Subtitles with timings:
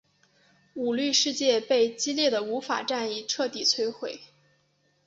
[0.73, 4.19] 舞律世界被激烈的舞法战役彻底摧毁。